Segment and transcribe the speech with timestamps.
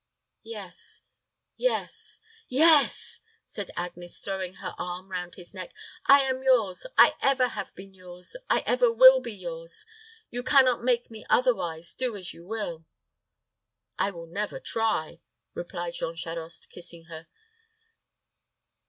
[0.41, 1.03] "Yes,
[1.57, 5.75] yes yes!" said Agnes, throwing her arm round his neck.
[6.07, 6.87] "I am yours.
[6.97, 8.35] I ever have been yours.
[8.49, 9.85] I ever will be yours.
[10.31, 12.83] You can not make me otherwise, do as you will."
[13.99, 15.21] "I will never try,"
[15.53, 17.27] replied Jean Charost, kissing her.